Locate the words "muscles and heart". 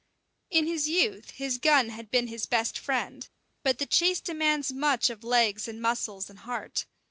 5.79-6.87